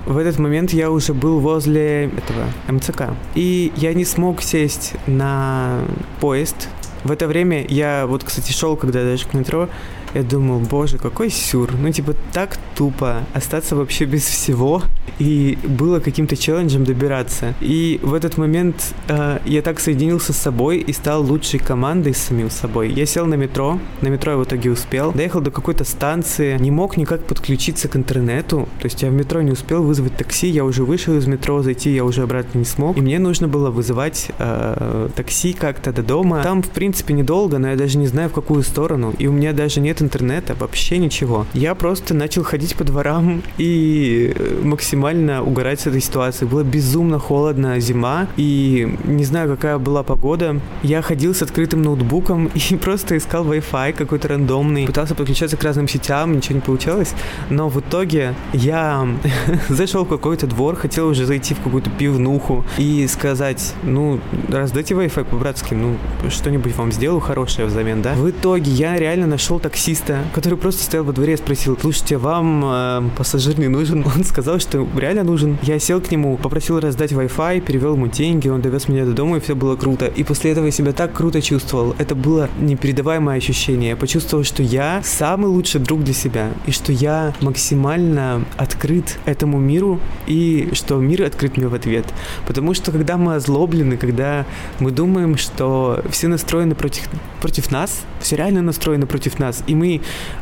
[0.06, 3.10] в этот момент я уже был возле этого МЦК.
[3.36, 5.80] И я не смог сесть на
[6.20, 6.70] поезд.
[7.04, 9.70] В это время я вот, кстати, шел, когда даже к метро,
[10.14, 11.72] я думал, боже, какой сюр.
[11.80, 14.84] Ну, типа, так тупо остаться вообще без всего.
[15.20, 17.54] И было каким-то челленджем добираться.
[17.62, 22.18] И в этот момент э, я так соединился с собой и стал лучшей командой с
[22.18, 22.92] самим собой.
[22.92, 26.72] Я сел на метро, на метро я в итоге успел, доехал до какой-то станции, не
[26.72, 28.68] мог никак подключиться к интернету.
[28.80, 31.94] То есть я в метро не успел вызвать такси, я уже вышел из метро, зайти
[31.94, 32.98] я уже обратно не смог.
[32.98, 36.44] И мне нужно было вызывать э, такси как-то до дома.
[36.44, 39.14] Там, в принципе, недолго, но я даже не знаю, в какую сторону.
[39.18, 41.46] И у меня даже нет интернета, вообще ничего.
[41.54, 46.46] Я просто начал ходить по дворам и э, максимально угорать с этой ситуации.
[46.46, 50.60] Было безумно холодно, зима, и не знаю, какая была погода.
[50.84, 55.88] Я ходил с открытым ноутбуком и просто искал Wi-Fi какой-то рандомный, пытался подключаться к разным
[55.88, 57.14] сетям, ничего не получалось,
[57.50, 59.08] но в итоге я
[59.70, 65.24] зашел в какой-то двор, хотел уже зайти в какую-то пивнуху и сказать, ну, раздайте Wi-Fi
[65.26, 65.96] по-братски, ну,
[66.30, 68.14] что-нибудь вам сделаю хорошее взамен, да?
[68.14, 72.18] В итоге я реально нашел такси таксиста, который просто стоял во дворе и спросил, слушайте,
[72.18, 74.06] вам э, пассажир не нужен?
[74.16, 75.58] Он сказал, что реально нужен.
[75.62, 79.38] Я сел к нему, попросил раздать Wi-Fi, перевел ему деньги, он довез меня до дома,
[79.38, 80.06] и все было круто.
[80.06, 81.96] И после этого я себя так круто чувствовал.
[82.00, 83.90] Это было непередаваемое ощущение.
[83.90, 89.60] Я почувствовал, что я самый лучший друг для себя, и что я максимально открыт этому
[89.60, 92.06] миру, и что мир открыт мне в ответ.
[92.48, 94.46] Потому что когда мы озлоблены, когда
[94.80, 97.10] мы думаем, что все настроены против,
[97.42, 99.83] против нас, все реально настроены против нас, и мы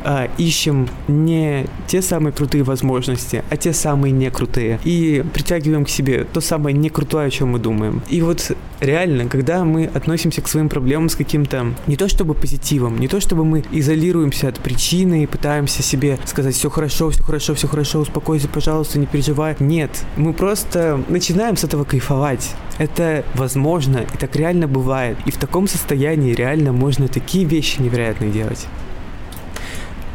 [0.04, 6.24] э, ищем не те самые крутые возможности, а те самые некрутые, и притягиваем к себе
[6.24, 8.02] то самое некрутое, о чем мы думаем.
[8.08, 12.98] И вот реально, когда мы относимся к своим проблемам с каким-то не то чтобы позитивом,
[12.98, 17.54] не то чтобы мы изолируемся от причины и пытаемся себе сказать все хорошо, все хорошо,
[17.54, 19.56] все хорошо, успокойся, пожалуйста, не переживай.
[19.60, 22.50] Нет, мы просто начинаем с этого кайфовать.
[22.78, 25.16] Это возможно, и так реально бывает.
[25.26, 28.66] И в таком состоянии реально можно такие вещи невероятные делать.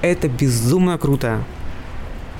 [0.01, 1.43] Это безумно круто.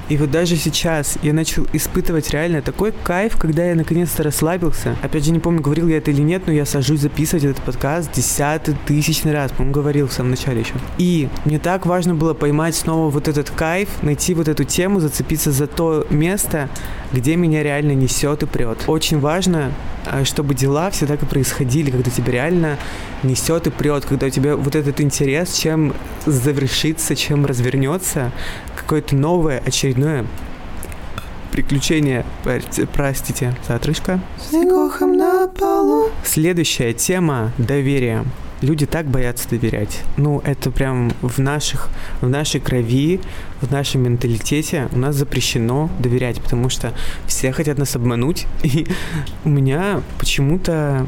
[0.09, 4.95] И вот даже сейчас я начал испытывать реально такой кайф, когда я наконец-то расслабился.
[5.01, 8.11] Опять же, не помню, говорил я это или нет, но я сажусь записывать этот подкаст
[8.13, 10.73] десятый, тысячный раз, по-моему, говорил в самом начале еще.
[10.97, 15.51] И мне так важно было поймать снова вот этот кайф, найти вот эту тему, зацепиться
[15.51, 16.69] за то место,
[17.11, 18.85] где меня реально несет и прет.
[18.87, 19.71] Очень важно,
[20.05, 22.77] э, чтобы дела все так и происходили, когда тебя реально
[23.23, 25.93] несет и прет, когда у тебя вот этот интерес, чем
[26.25, 28.31] завершится, чем развернется,
[28.75, 29.96] какое-то новое, очередное
[31.51, 32.23] приключение,
[32.93, 34.19] простите, за отрыжка.
[35.17, 36.09] на полу.
[36.23, 38.23] Следующая тема– доверие.
[38.61, 40.03] Люди так боятся доверять.
[40.17, 41.89] Ну, это прям в наших,
[42.21, 43.19] в нашей крови,
[43.61, 46.93] в нашем менталитете у нас запрещено доверять, потому что
[47.25, 48.87] все хотят нас обмануть, и
[49.43, 51.07] у меня почему-то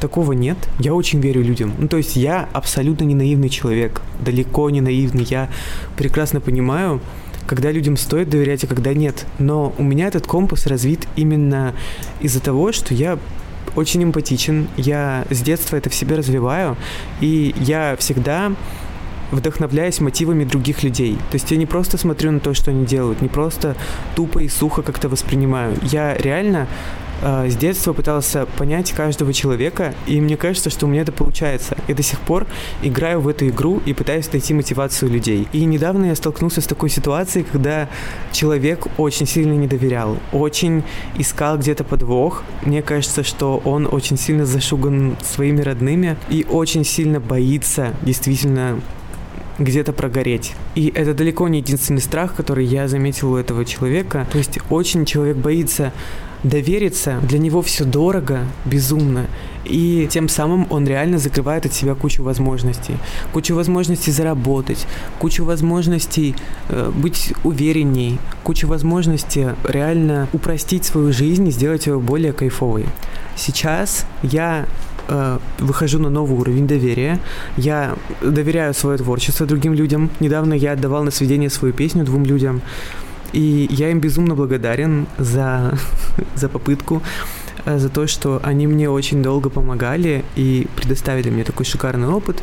[0.00, 0.56] такого нет.
[0.78, 1.74] Я очень верю людям.
[1.78, 5.24] Ну, то есть я абсолютно не наивный человек, далеко не наивный.
[5.24, 5.48] Я
[5.96, 7.00] прекрасно понимаю,
[7.46, 9.26] когда людям стоит доверять, а когда нет.
[9.38, 11.74] Но у меня этот компас развит именно
[12.20, 13.18] из-за того, что я
[13.74, 16.76] очень эмпатичен, я с детства это в себе развиваю,
[17.20, 18.52] и я всегда
[19.30, 21.16] вдохновляюсь мотивами других людей.
[21.30, 23.76] То есть я не просто смотрю на то, что они делают, не просто
[24.14, 25.76] тупо и сухо как-то воспринимаю.
[25.82, 26.68] Я реально
[27.22, 31.76] э, с детства пытался понять каждого человека, и мне кажется, что у меня это получается.
[31.88, 32.46] Я до сих пор
[32.82, 35.48] играю в эту игру и пытаюсь найти мотивацию людей.
[35.52, 37.88] И недавно я столкнулся с такой ситуацией, когда
[38.32, 40.84] человек очень сильно не доверял, очень
[41.16, 42.42] искал где-то подвох.
[42.62, 48.80] Мне кажется, что он очень сильно зашуган своими родными и очень сильно боится действительно
[49.58, 50.54] где-то прогореть.
[50.74, 54.26] И это далеко не единственный страх, который я заметил у этого человека.
[54.30, 55.92] То есть очень человек боится
[56.42, 59.26] довериться, для него все дорого, безумно,
[59.64, 62.96] и тем самым он реально закрывает от себя кучу возможностей.
[63.32, 64.86] Кучу возможностей заработать,
[65.18, 66.36] кучу возможностей
[66.68, 72.86] э, быть уверенней, кучу возможностей реально упростить свою жизнь и сделать ее более кайфовой.
[73.36, 74.66] Сейчас я
[75.08, 77.18] э, выхожу на новый уровень доверия.
[77.56, 80.10] Я доверяю свое творчество другим людям.
[80.20, 82.62] Недавно я отдавал на сведение свою песню двум людям.
[83.32, 85.78] И я им безумно благодарен за,
[86.34, 87.02] за попытку,
[87.64, 92.42] э, за то, что они мне очень долго помогали и предоставили мне такой шикарный опыт.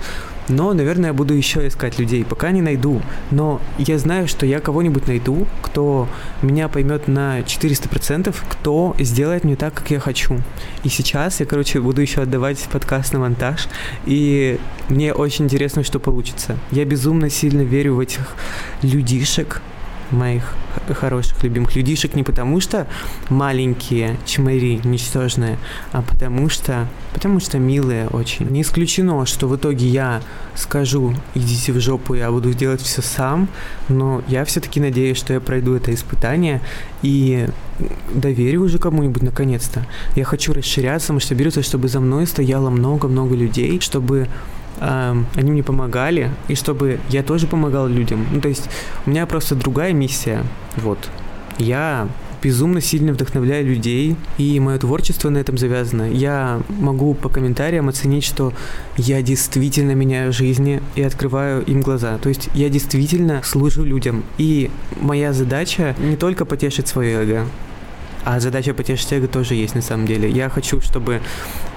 [0.49, 3.01] Но, наверное, я буду еще искать людей, пока не найду.
[3.31, 6.07] Но я знаю, что я кого-нибудь найду, кто
[6.41, 10.39] меня поймет на 400%, кто сделает мне так, как я хочу.
[10.83, 13.67] И сейчас я, короче, буду еще отдавать подкаст на монтаж,
[14.05, 16.57] и мне очень интересно, что получится.
[16.71, 18.35] Я безумно сильно верю в этих
[18.81, 19.61] людишек,
[20.11, 20.53] моих
[20.93, 22.87] хороших, любимых людишек не потому, что
[23.29, 25.57] маленькие, чмыри, ничтожные,
[25.91, 28.47] а потому что, потому что милые очень.
[28.49, 30.21] Не исключено, что в итоге я
[30.55, 33.47] скажу, идите в жопу, я буду делать все сам,
[33.89, 36.61] но я все-таки надеюсь, что я пройду это испытание
[37.01, 37.47] и
[38.13, 39.85] доверю уже кому-нибудь наконец-то.
[40.15, 44.27] Я хочу расширяться, масштабироваться, чтобы за мной стояло много-много людей, чтобы
[44.79, 48.25] они мне помогали, и чтобы я тоже помогал людям.
[48.31, 48.69] Ну, то есть
[49.05, 50.43] у меня просто другая миссия.
[50.77, 51.09] Вот.
[51.57, 52.07] Я
[52.41, 56.11] безумно сильно вдохновляю людей, и мое творчество на этом завязано.
[56.11, 58.51] Я могу по комментариям оценить, что
[58.97, 62.17] я действительно меняю жизни и открываю им глаза.
[62.17, 64.23] То есть я действительно служу людям.
[64.37, 67.45] И моя задача не только потешить свое эго,
[68.25, 70.29] а задача потешить эго тоже есть на самом деле.
[70.29, 71.21] Я хочу, чтобы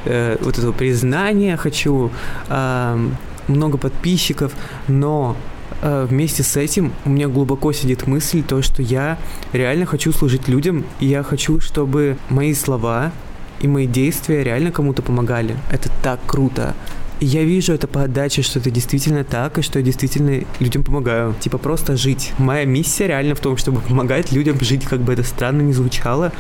[0.07, 2.11] э, вот это признание, хочу
[2.49, 3.09] э,
[3.49, 4.53] много подписчиков,
[4.89, 5.37] но
[5.83, 9.19] э, вместе с этим у меня глубоко сидит мысль, то, что я
[9.53, 13.13] реально хочу служить людям, и я хочу, чтобы мои слова
[13.61, 15.57] и мои действия реально кому-то помогали.
[15.71, 16.75] Это так круто.
[17.19, 20.85] И я вижу это по отдаче, что это действительно так, и что я действительно людям
[20.85, 21.35] помогаю.
[21.41, 22.33] Типа просто жить.
[22.37, 26.33] Моя миссия реально в том, чтобы помогать людям жить, как бы это странно не звучало.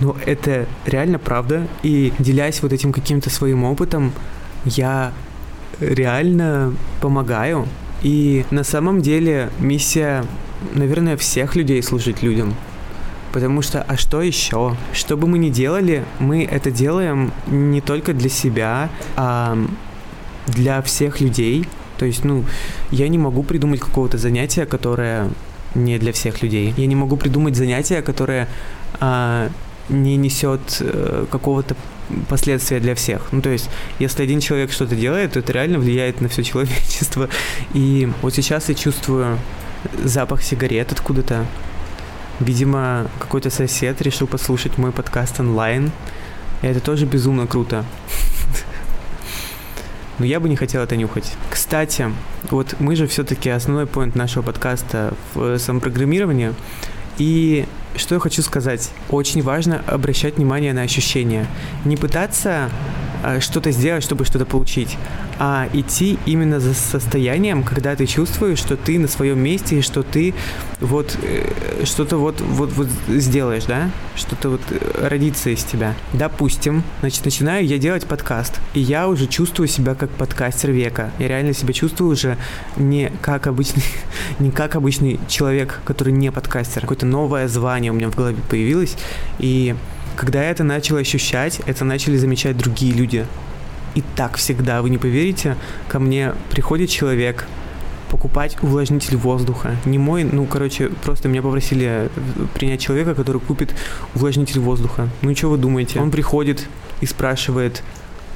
[0.00, 1.66] Но это реально правда.
[1.82, 4.12] И делясь вот этим каким-то своим опытом,
[4.64, 5.12] я
[5.80, 7.66] реально помогаю.
[8.02, 10.24] И на самом деле миссия,
[10.74, 12.54] наверное, всех людей служить людям.
[13.32, 14.76] Потому что, а что еще?
[14.92, 19.58] Что бы мы ни делали, мы это делаем не только для себя, а
[20.46, 21.66] для всех людей.
[21.98, 22.44] То есть, ну,
[22.90, 25.28] я не могу придумать какого-то занятия, которое
[25.74, 26.72] не для всех людей.
[26.76, 28.48] Я не могу придумать занятие, которое
[29.00, 29.50] а,
[29.88, 31.76] не несет а, какого-то
[32.28, 33.32] последствия для всех.
[33.32, 37.28] Ну, то есть, если один человек что-то делает, то это реально влияет на все человечество.
[37.74, 39.38] И вот сейчас я чувствую
[40.02, 41.46] запах сигарет откуда-то.
[42.40, 45.90] Видимо, какой-то сосед решил послушать мой подкаст онлайн.
[46.62, 47.84] И это тоже безумно круто.
[50.18, 51.32] Но я бы не хотел это нюхать.
[51.48, 52.12] Кстати,
[52.50, 56.54] вот мы же все-таки основной поинт нашего подкаста в самопрограммировании.
[57.18, 58.90] И что я хочу сказать?
[59.10, 61.46] Очень важно обращать внимание на ощущения.
[61.84, 62.70] Не пытаться
[63.40, 64.96] что-то сделать, чтобы что-то получить,
[65.38, 70.02] а идти именно за состоянием, когда ты чувствуешь, что ты на своем месте и что
[70.02, 70.34] ты
[70.80, 73.90] вот э, что-то вот, вот, вот сделаешь, да?
[74.16, 75.94] Что-то вот э, родится из тебя.
[76.12, 81.10] Допустим, значит, начинаю я делать подкаст, и я уже чувствую себя как подкастер века.
[81.18, 82.36] Я реально себя чувствую уже
[82.76, 83.84] не как обычный,
[84.38, 86.82] не как обычный человек, который не подкастер.
[86.82, 88.96] Какое-то новое звание у меня в голове появилось,
[89.38, 89.76] и
[90.18, 93.24] когда я это начал ощущать, это начали замечать другие люди.
[93.94, 97.46] И так всегда, вы не поверите, ко мне приходит человек
[98.10, 99.76] покупать увлажнитель воздуха.
[99.84, 102.10] Не мой, ну, короче, просто меня попросили
[102.54, 103.72] принять человека, который купит
[104.16, 105.08] увлажнитель воздуха.
[105.22, 106.00] Ну, что вы думаете?
[106.00, 106.66] Он приходит
[107.00, 107.84] и спрашивает,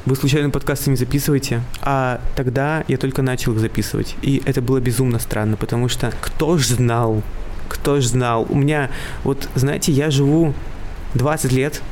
[0.06, 1.62] вы случайно подкасты не записываете?
[1.80, 4.14] А тогда я только начал их записывать.
[4.22, 7.22] И это было безумно странно, потому что кто ж знал,
[7.68, 8.46] кто ж знал.
[8.48, 8.88] У меня,
[9.24, 10.54] вот, знаете, я живу
[11.14, 11.82] 20 лет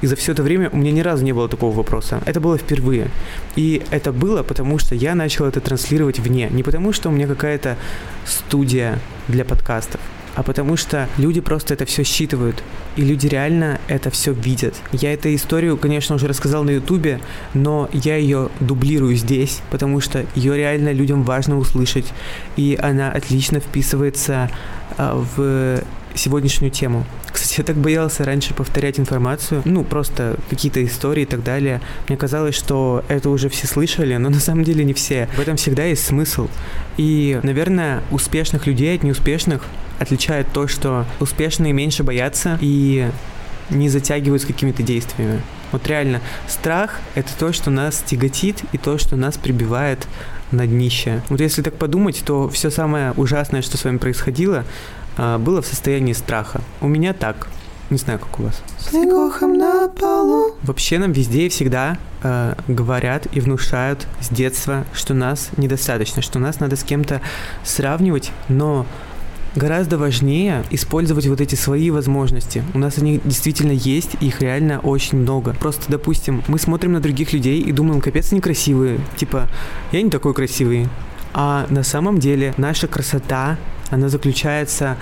[0.00, 2.20] и за все это время у меня ни разу не было такого вопроса.
[2.24, 3.10] Это было впервые.
[3.56, 6.48] И это было потому, что я начал это транслировать вне.
[6.50, 7.76] Не потому, что у меня какая-то
[8.24, 10.00] студия для подкастов,
[10.36, 12.62] а потому что люди просто это все считывают,
[12.94, 14.76] и люди реально это все видят.
[14.92, 17.20] Я эту историю, конечно, уже рассказал на ютубе,
[17.54, 22.06] но я ее дублирую здесь, потому что ее реально людям важно услышать,
[22.56, 24.48] и она отлично вписывается
[24.96, 25.82] а, в
[26.18, 27.04] сегодняшнюю тему.
[27.30, 31.80] Кстати, я так боялся раньше повторять информацию, ну, просто какие-то истории и так далее.
[32.08, 35.28] Мне казалось, что это уже все слышали, но на самом деле не все.
[35.36, 36.48] В этом всегда есть смысл.
[36.96, 39.64] И, наверное, успешных людей от неуспешных
[39.98, 43.08] отличает то, что успешные меньше боятся и
[43.70, 45.42] не затягивают с какими-то действиями.
[45.72, 50.06] Вот реально, страх— это то, что нас тяготит и то, что нас прибивает
[50.50, 51.22] на днище.
[51.28, 54.64] Вот если так подумать, то все самое ужасное, что с вами происходило,
[55.18, 56.60] было в состоянии страха.
[56.80, 57.48] У меня так.
[57.90, 58.62] Не знаю, как у вас.
[58.78, 60.56] Снегохом на полу.
[60.62, 66.38] Вообще нам везде и всегда э, говорят и внушают с детства, что нас недостаточно, что
[66.38, 67.22] нас надо с кем-то
[67.64, 68.84] сравнивать, но
[69.56, 72.62] гораздо важнее использовать вот эти свои возможности.
[72.74, 75.54] У нас они действительно есть, их реально очень много.
[75.54, 79.00] Просто, допустим, мы смотрим на других людей и думаем, капец, они красивые.
[79.16, 79.48] Типа,
[79.92, 80.88] я не такой красивый.
[81.40, 83.58] А на самом деле наша красота
[83.90, 84.96] она заключается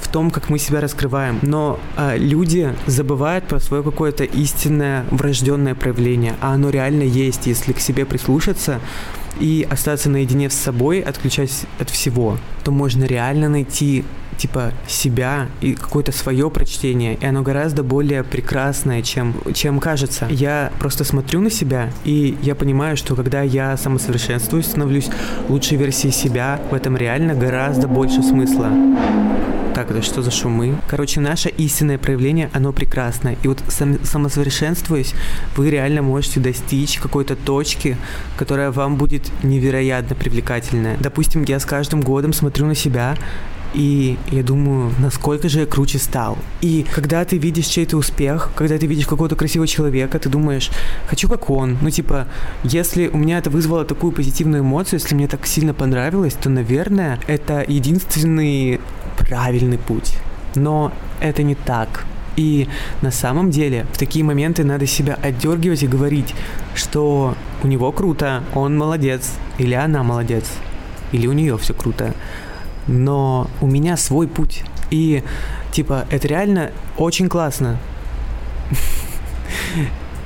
[0.00, 1.38] в том, как мы себя раскрываем.
[1.42, 7.74] Но э, люди забывают про свое какое-то истинное врожденное проявление, а оно реально есть, если
[7.74, 8.80] к себе прислушаться
[9.38, 14.02] и остаться наедине с собой, отключаясь от всего, то можно реально найти
[14.36, 20.26] типа себя и какое-то свое прочтение, и оно гораздо более прекрасное, чем, чем кажется.
[20.30, 25.08] Я просто смотрю на себя, и я понимаю, что когда я самосовершенствуюсь, становлюсь
[25.48, 28.70] лучшей версией себя, в этом реально гораздо больше смысла.
[29.76, 30.74] Так, это что за шумы?
[30.88, 33.36] Короче, наше истинное проявление, оно прекрасное.
[33.42, 35.12] И вот сам, самосовершенствуясь,
[35.54, 37.98] вы реально можете достичь какой-то точки,
[38.38, 40.96] которая вам будет невероятно привлекательная.
[40.98, 43.16] Допустим, я с каждым годом смотрю на себя
[43.76, 46.38] и я думаю, насколько же я круче стал.
[46.62, 50.70] И когда ты видишь чей-то успех, когда ты видишь какого-то красивого человека, ты думаешь,
[51.06, 51.76] хочу как он.
[51.82, 52.26] Ну, типа,
[52.64, 57.20] если у меня это вызвало такую позитивную эмоцию, если мне так сильно понравилось, то, наверное,
[57.26, 58.80] это единственный
[59.18, 60.14] правильный путь.
[60.54, 62.06] Но это не так.
[62.36, 62.68] И
[63.02, 66.34] на самом деле в такие моменты надо себя отдергивать и говорить,
[66.74, 70.44] что у него круто, он молодец, или она молодец,
[71.12, 72.14] или у нее все круто
[72.86, 74.64] но у меня свой путь.
[74.90, 75.22] И,
[75.72, 77.78] типа, это реально очень классно.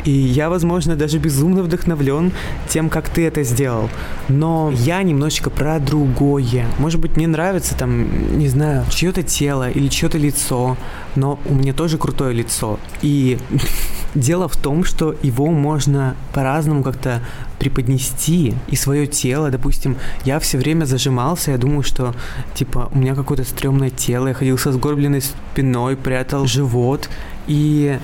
[0.05, 2.33] И я, возможно, даже безумно вдохновлен
[2.69, 3.91] тем, как ты это сделал.
[4.29, 6.67] Но я немножечко про другое.
[6.79, 10.77] Может быть, мне нравится там, не знаю, чье-то тело или чье-то лицо,
[11.17, 12.79] но у меня тоже крутое лицо.
[13.03, 13.39] И
[14.15, 17.23] дело в том, что его можно по-разному как-то
[17.59, 19.51] преподнести и свое тело.
[19.51, 22.15] Допустим, я все время зажимался, я думаю, что
[22.55, 27.09] типа у меня какое-то стрёмное тело, я ходил со сгорбленной спиной, прятал живот.
[27.47, 27.99] И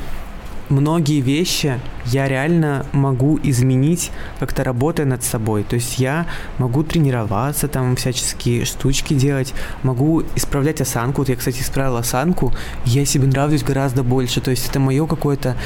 [0.69, 5.65] многие вещи я реально могу изменить, как-то работая над собой.
[5.65, 6.27] То есть я
[6.59, 11.23] могу тренироваться, там всяческие штучки делать, могу исправлять осанку.
[11.23, 12.53] Вот я, кстати, исправил осанку,
[12.85, 14.41] я себе нравлюсь гораздо больше.
[14.41, 15.57] То есть это мое какое-то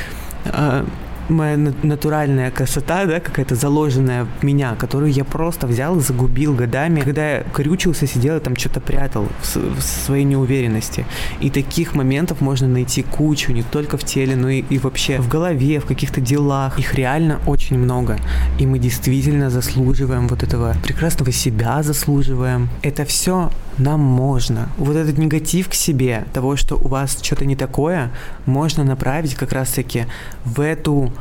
[0.44, 0.84] э,
[1.30, 7.00] моя натуральная красота, да, какая-то заложенная в меня, которую я просто взял и загубил годами,
[7.00, 11.06] когда я крючился, сидел и там что-то прятал в, в своей неуверенности.
[11.40, 15.28] И таких моментов можно найти кучу, не только в теле, но и, и вообще в
[15.28, 16.78] голове, в каких-то делах.
[16.78, 18.18] Их реально очень много.
[18.58, 22.68] И мы действительно заслуживаем вот этого прекрасного себя заслуживаем.
[22.82, 23.50] Это все
[23.80, 24.68] нам можно.
[24.76, 28.10] Вот этот негатив к себе, того, что у вас что-то не такое,
[28.46, 30.06] можно направить как раз-таки
[30.44, 31.12] в эту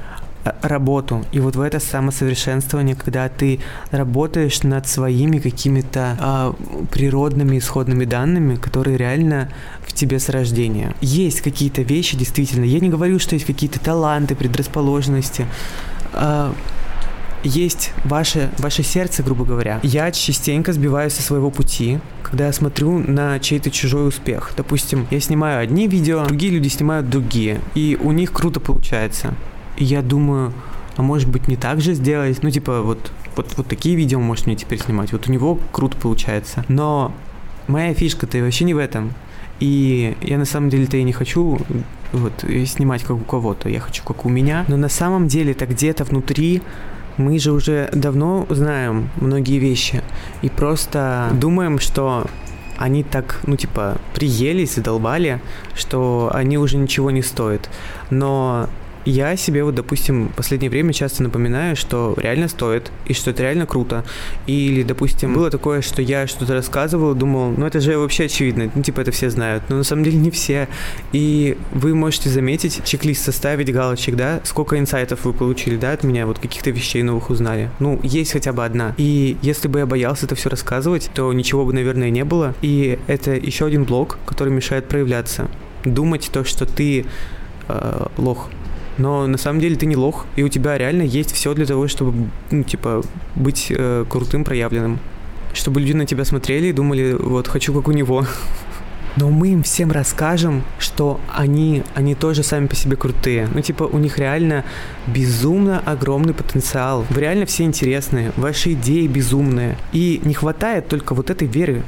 [0.43, 1.23] э, работу.
[1.31, 3.59] И вот в это самосовершенствование, когда ты
[3.91, 9.49] работаешь над своими какими-то э, природными исходными данными, которые реально
[9.87, 10.93] в тебе с рождения.
[11.01, 12.65] Есть какие-то вещи, действительно.
[12.65, 15.45] Я не говорю, что есть какие-то таланты, предрасположенности.
[16.13, 16.51] Э,
[17.43, 19.79] есть ваше, ваше сердце, грубо говоря.
[19.81, 21.99] Я частенько сбиваюсь со своего пути,
[22.29, 24.53] когда я смотрю на чей-то чужой успех.
[24.55, 29.33] Допустим, я снимаю одни видео, другие люди снимают другие, и у них круто получается.
[29.77, 30.53] И я думаю,
[30.95, 32.43] а может быть не так же сделать?
[32.43, 35.11] Ну, типа, вот, вот, вот такие видео может мне теперь снимать.
[35.11, 36.65] Вот у него круто получается.
[36.67, 37.13] Но
[37.67, 39.13] моя фишка-то вообще не в этом.
[39.59, 41.59] И я на самом деле-то и не хочу
[42.11, 42.33] вот,
[42.65, 44.65] снимать как у кого-то, я хочу как у меня.
[44.67, 46.61] Но на самом деле это где-то внутри
[47.19, 50.01] мы же уже давно знаем многие вещи
[50.41, 52.25] и просто думаем, что
[52.77, 55.41] они так, ну, типа, приелись, задолбали,
[55.75, 57.69] что они уже ничего не стоят.
[58.09, 58.69] Но
[59.05, 63.43] я себе вот, допустим, в последнее время часто напоминаю, что реально стоит, и что это
[63.43, 64.03] реально круто.
[64.47, 68.83] Или, допустим, было такое, что я что-то рассказывал, думал, ну это же вообще очевидно, ну
[68.83, 70.67] типа это все знают, но на самом деле не все.
[71.11, 76.25] И вы можете заметить, чек-лист составить, галочек, да, сколько инсайтов вы получили, да, от меня,
[76.25, 77.69] вот каких-то вещей новых узнали.
[77.79, 78.93] Ну, есть хотя бы одна.
[78.97, 82.53] И если бы я боялся это все рассказывать, то ничего бы, наверное, не было.
[82.61, 85.49] И это еще один блок, который мешает проявляться.
[85.85, 87.05] Думать то, что ты
[87.67, 88.49] э, лох,
[88.99, 91.87] но на самом деле ты не лох, и у тебя реально есть все для того,
[91.87, 93.01] чтобы, ну, типа,
[93.35, 94.99] быть э, крутым, проявленным.
[95.53, 98.25] Чтобы люди на тебя смотрели и думали, вот, хочу как у него.
[99.15, 103.49] Но мы им всем расскажем, что они, они тоже сами по себе крутые.
[103.53, 104.63] Ну, типа, у них реально
[105.07, 107.05] безумно огромный потенциал.
[107.09, 109.77] Вы реально все интересные, ваши идеи безумные.
[109.93, 111.83] И не хватает только вот этой веры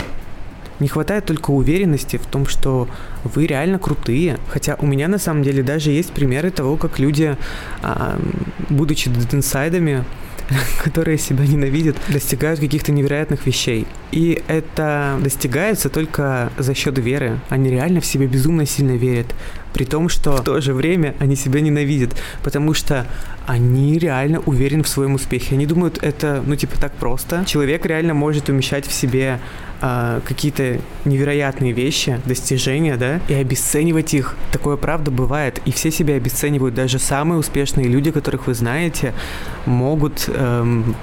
[0.81, 2.87] не хватает только уверенности в том, что
[3.23, 4.37] вы реально крутые.
[4.49, 7.37] Хотя у меня на самом деле даже есть примеры того, как люди,
[7.81, 8.19] а,
[8.69, 10.03] будучи инсайдами,
[10.83, 13.87] которые себя ненавидят, достигают каких-то невероятных вещей.
[14.11, 17.39] И это достигается только за счет веры.
[17.49, 19.27] Они реально в себе безумно сильно верят.
[19.73, 22.11] При том, что в то же время они себя ненавидят,
[22.43, 23.07] потому что
[23.47, 25.55] они реально уверены в своем успехе.
[25.55, 27.43] Они думают, это, ну, типа, так просто.
[27.45, 29.39] Человек реально может умещать в себе
[29.81, 34.35] э, какие-то невероятные вещи, достижения, да, и обесценивать их.
[34.51, 35.61] Такое правда бывает.
[35.65, 36.75] И все себя обесценивают.
[36.75, 39.13] Даже самые успешные люди, которых вы знаете,
[39.65, 40.95] могут эм,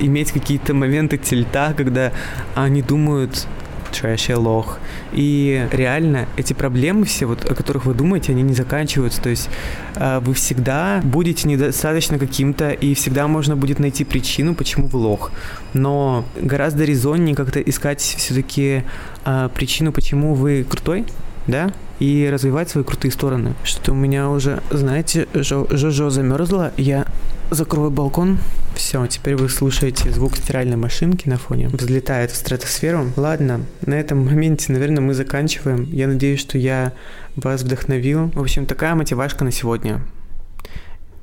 [0.00, 2.12] иметь какие-то моменты тельта, когда
[2.54, 3.46] они думают,
[3.94, 4.78] что я лох.
[5.12, 9.22] И реально эти проблемы все, вот, о которых вы думаете, они не заканчиваются.
[9.22, 9.48] То есть
[9.96, 15.32] э, вы всегда будете недостаточно каким-то, и всегда можно будет найти причину, почему вы лох.
[15.72, 18.84] Но гораздо резоннее как-то искать все-таки
[19.24, 21.04] э, причину, почему вы крутой,
[21.46, 23.54] да, и развивать свои крутые стороны.
[23.64, 27.06] Что у меня уже, знаете, Жо-Жо замерзла, я
[27.50, 28.38] закрою балкон.
[28.74, 31.68] Все, теперь вы слушаете звук стиральной машинки на фоне.
[31.68, 33.12] Взлетает в стратосферу.
[33.16, 35.84] Ладно, на этом моменте, наверное, мы заканчиваем.
[35.92, 36.92] Я надеюсь, что я
[37.36, 38.30] вас вдохновил.
[38.34, 40.00] В общем, такая мотивашка на сегодня.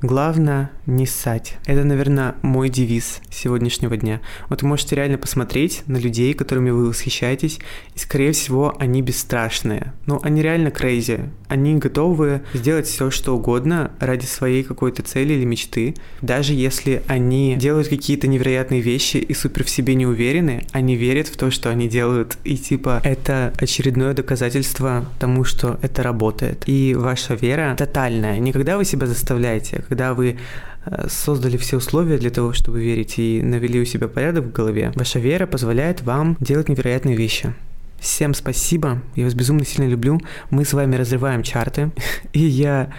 [0.02, 1.58] Главное не ссать.
[1.64, 4.20] Это, наверное, мой девиз сегодняшнего дня.
[4.48, 7.60] Вот вы можете реально посмотреть на людей, которыми вы восхищаетесь,
[7.94, 9.92] и, скорее всего, они бесстрашные.
[10.06, 11.30] Но они реально крейзи.
[11.46, 15.94] Они готовы сделать все, что угодно ради своей какой-то цели или мечты.
[16.20, 21.28] Даже если они делают какие-то невероятные вещи и супер в себе не уверены, они верят
[21.28, 22.38] в то, что они делают.
[22.42, 26.64] И типа это очередное доказательство тому, что это работает.
[26.66, 28.40] И ваша вера тотальная.
[28.40, 30.38] Никогда вы себя заставляете, когда вы
[30.86, 34.90] э, создали все условия для того, чтобы верить и навели у себя порядок в голове,
[34.94, 37.52] ваша вера позволяет вам делать невероятные вещи.
[38.00, 40.18] Всем спасибо, я вас безумно сильно люблю.
[40.48, 41.90] Мы с вами разрываем чарты,
[42.32, 42.90] и я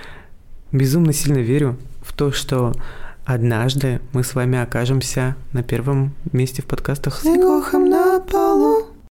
[0.72, 2.74] безумно сильно верю в то, что
[3.26, 8.93] однажды мы с вами окажемся на первом месте в подкастах с на полу.